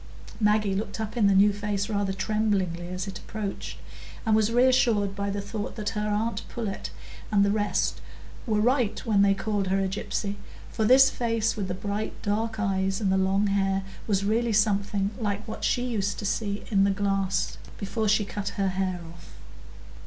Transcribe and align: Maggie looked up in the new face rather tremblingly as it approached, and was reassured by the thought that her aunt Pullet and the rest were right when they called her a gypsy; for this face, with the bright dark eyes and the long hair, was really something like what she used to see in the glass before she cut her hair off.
Maggie 0.39 0.73
looked 0.73 0.99
up 0.99 1.15
in 1.15 1.27
the 1.27 1.35
new 1.35 1.53
face 1.53 1.87
rather 1.87 2.11
tremblingly 2.11 2.87
as 2.87 3.07
it 3.07 3.19
approached, 3.19 3.77
and 4.25 4.35
was 4.35 4.51
reassured 4.51 5.15
by 5.15 5.29
the 5.29 5.41
thought 5.43 5.75
that 5.75 5.89
her 5.89 6.09
aunt 6.09 6.41
Pullet 6.49 6.89
and 7.31 7.45
the 7.45 7.51
rest 7.51 8.01
were 8.47 8.59
right 8.59 8.99
when 9.05 9.21
they 9.21 9.35
called 9.35 9.67
her 9.67 9.79
a 9.79 9.87
gypsy; 9.87 10.37
for 10.71 10.85
this 10.85 11.11
face, 11.11 11.55
with 11.55 11.67
the 11.67 11.75
bright 11.75 12.19
dark 12.23 12.59
eyes 12.59 12.99
and 12.99 13.11
the 13.11 13.15
long 13.15 13.45
hair, 13.45 13.83
was 14.07 14.25
really 14.25 14.53
something 14.53 15.11
like 15.19 15.47
what 15.47 15.63
she 15.63 15.83
used 15.83 16.17
to 16.17 16.25
see 16.25 16.63
in 16.71 16.83
the 16.83 16.89
glass 16.89 17.59
before 17.77 18.07
she 18.09 18.25
cut 18.25 18.49
her 18.57 18.69
hair 18.69 19.01
off. 19.13 19.33